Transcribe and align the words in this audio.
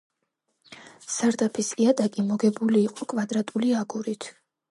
სარდაფის 1.15 1.69
იატაკი 1.85 2.25
მოგებული 2.31 2.83
იყო 2.87 3.09
კვადრატული 3.13 3.77
აგურით. 3.85 4.31